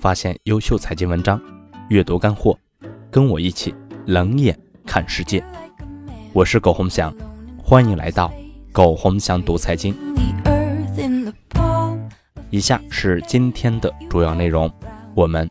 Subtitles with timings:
[0.00, 1.38] 发现优秀财经文章，
[1.90, 2.58] 阅读干货，
[3.10, 3.74] 跟我一起
[4.06, 5.44] 冷眼看世界。
[6.32, 7.14] 我是苟洪祥，
[7.62, 8.32] 欢迎来到
[8.72, 9.94] 苟洪祥读财经。
[12.48, 14.72] 以下是今天的主要内容，
[15.14, 15.46] 我们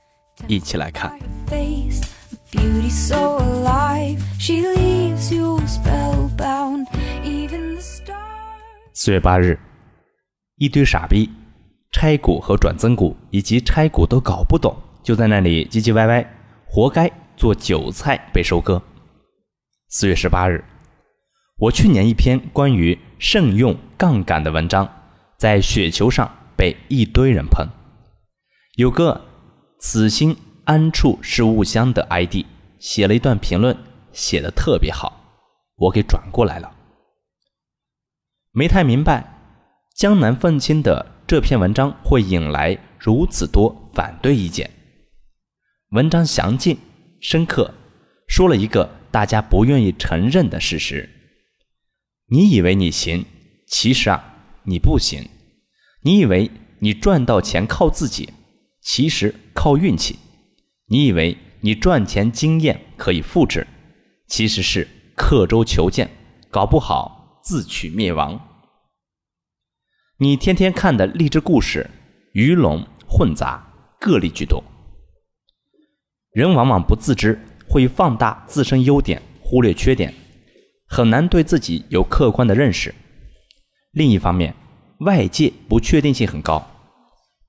[0.48, 1.16] 一起来看。
[8.93, 9.59] 四月八日，
[10.55, 11.29] 一堆傻逼。
[11.91, 16.25] 拆股和转增股以及拆股都搞不懂，就在那里唧唧歪歪，
[16.67, 18.81] 活该做韭菜被收割。
[19.88, 20.63] 四月十八日，
[21.57, 24.88] 我去年一篇关于慎用杠杆的文章，
[25.38, 27.67] 在雪球上被一堆人喷。
[28.75, 29.19] 有个
[29.80, 32.45] 此心安处是吾乡的 ID
[32.77, 33.75] 写了一段评论，
[34.11, 35.19] 写的特别好，
[35.75, 36.71] 我给转过来了。
[38.52, 39.25] 没太明白
[39.95, 41.16] 江南愤青的。
[41.29, 44.67] 这篇文章会引来如此多反对意见。
[45.91, 46.75] 文章详尽
[47.21, 47.71] 深刻，
[48.27, 51.08] 说了一个大家不愿意承认的事实：
[52.30, 53.23] 你以为你行，
[53.67, 55.21] 其实啊你不行；
[56.02, 56.49] 你以为
[56.80, 58.33] 你赚到钱靠自己，
[58.81, 60.16] 其实靠运气；
[60.88, 63.67] 你以为你赚钱经验可以复制，
[64.25, 66.09] 其实是刻舟求剑，
[66.49, 68.48] 搞不好自取灭亡。
[70.22, 71.89] 你天天看的励志故事，
[72.34, 73.66] 鱼龙混杂，
[74.02, 74.61] 个例居多。
[76.34, 77.39] 人往往不自知，
[77.70, 80.14] 会放大自身优点，忽略缺点，
[80.89, 82.94] 很难对自己有客观的认识。
[83.92, 84.53] 另一方面，
[85.00, 86.70] 外界不确定性很高，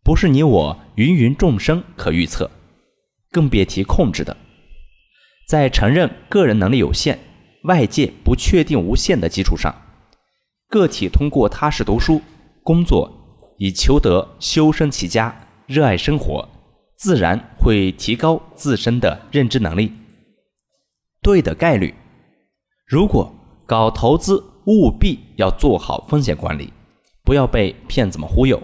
[0.05, 2.49] 不是你我芸芸众生可预测，
[3.33, 4.37] 更别提控制的。
[5.49, 7.19] 在承认个人能力有限、
[7.65, 9.75] 外界不确定无限的基础上，
[10.69, 12.23] 个体通过踏实读书。
[12.71, 13.11] 工作
[13.59, 15.35] 以求得修身齐家，
[15.67, 16.49] 热爱生活，
[16.95, 19.93] 自然会提高自身的认知能力。
[21.21, 21.93] 对的概率，
[22.87, 23.35] 如果
[23.67, 24.37] 搞投资，
[24.67, 26.73] 务必要做好风险管理，
[27.25, 28.63] 不要被骗子们忽悠。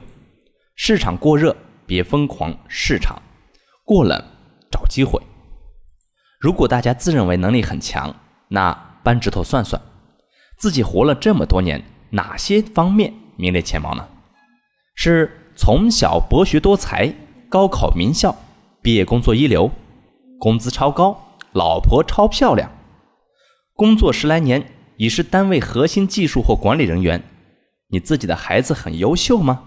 [0.77, 3.21] 市场过热，别疯狂；市场
[3.85, 4.23] 过冷，
[4.71, 5.21] 找机会。
[6.39, 8.15] 如果大家自认为能力很强，
[8.47, 8.73] 那
[9.03, 9.83] 扳指头算算，
[10.57, 13.13] 自己活了这么多年，哪些方面？
[13.37, 14.07] 名列前茅呢？
[14.95, 17.15] 是从小博学多才，
[17.49, 18.35] 高考名校，
[18.83, 19.71] 毕业工作一流，
[20.39, 22.71] 工资超高，老婆超漂亮，
[23.75, 27.23] 工作十来年已是单位核心技术或管理人员。
[27.89, 29.63] 你自己的孩子很优秀吗？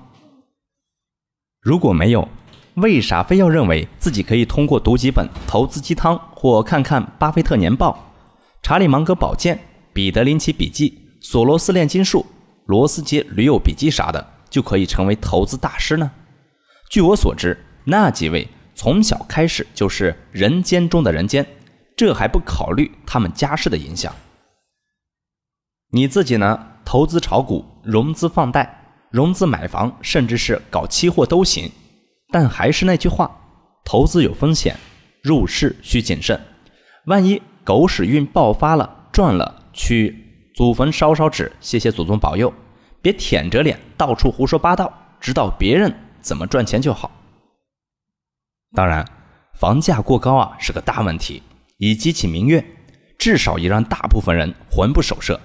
[1.61, 2.27] 如果没有，
[2.75, 8.11] 为啥非要认为自己可以通过读几本投资鸡汤，或看看巴菲特年报、
[8.61, 9.59] 查理芒格宝鉴、
[9.93, 12.25] 彼得林奇笔记、索罗斯炼金术？
[12.69, 16.11] 罗斯杰驴友笔记啥的就可以成为投资大师呢？
[16.87, 21.43] 据我所知，那几位从小开始就是人间中的人间，
[21.97, 24.13] 这还不考虑他们家世的影响。
[25.91, 26.67] 你自己呢？
[26.85, 31.71] 投资炒股、融资放贷、融资买房，甚至是搞期货都行。
[32.31, 33.35] 但还是那句话，
[33.83, 34.77] 投资有风险，
[35.23, 36.39] 入市需谨慎。
[37.07, 40.28] 万一狗屎运爆发了，赚了去。
[40.59, 42.53] 祖坟烧烧纸，谢谢祖宗保佑，
[43.01, 45.89] 别舔着脸到处胡说八道，知道别人
[46.19, 47.09] 怎么赚钱就好。
[48.73, 49.07] 当然，
[49.53, 51.41] 房价过高啊是个大问题，
[51.77, 52.61] 以激起民怨，
[53.17, 55.39] 至少也让大部分人魂不守舍。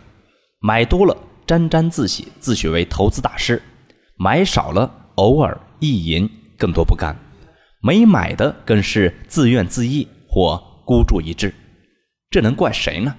[0.58, 1.16] 买多了
[1.46, 3.56] 沾沾自喜，自诩为投资大师；
[4.16, 7.16] 买少了偶尔意淫，更多不甘。
[7.80, 11.54] 没买的更是自怨自艾或孤注一掷，
[12.30, 13.14] 这能怪谁呢？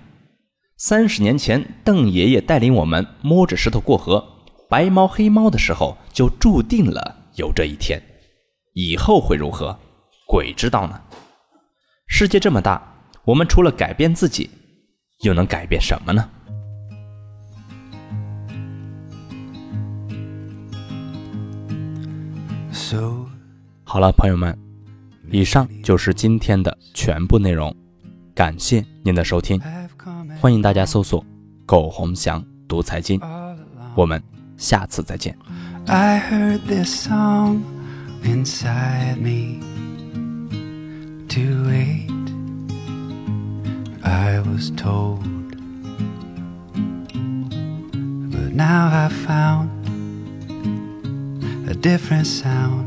[0.88, 4.24] 三十年前，邓爷爷带领我们摸着石头过河，
[4.70, 8.00] 白猫黑猫的时候，就注定了有这一天。
[8.76, 9.76] 以后会如何，
[10.28, 11.02] 鬼知道呢？
[12.06, 12.80] 世界这么大，
[13.24, 14.48] 我们除了改变自己，
[15.22, 16.30] 又能改变什么呢？
[23.84, 24.56] 好了，朋友们，
[25.32, 27.76] 以上就是今天的全部内容，
[28.36, 29.60] 感谢您的收听。
[30.45, 31.25] 欢迎大家搜索“
[31.67, 33.21] 苟洪祥读财经”，
[33.95, 34.23] 我们
[34.57, 35.37] 下次再见。
[35.87, 37.63] I heard this song
[38.23, 39.61] inside me
[41.29, 42.09] to wait.
[44.03, 45.21] I was told,
[48.31, 49.69] but now I found
[51.69, 52.87] a different sound.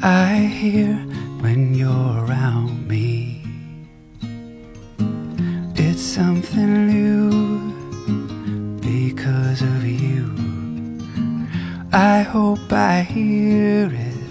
[0.00, 0.96] I hear
[1.40, 3.31] when you're around me
[6.13, 7.31] something new
[8.79, 10.29] because of you.
[11.91, 14.23] I hope I hear it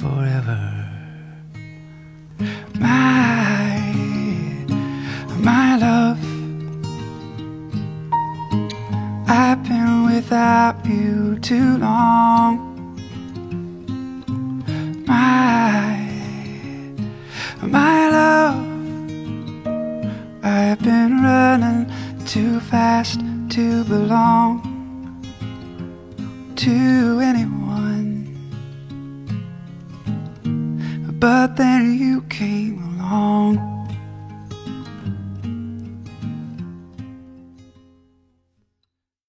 [0.00, 0.60] forever.
[2.80, 3.78] My,
[5.38, 6.18] my love.
[9.28, 12.50] I've been without you too long.
[15.06, 15.75] My,
[21.56, 21.90] running
[22.26, 23.18] too fast
[23.48, 24.60] to belong
[26.54, 28.26] to anyone.
[31.18, 33.75] But then you came along.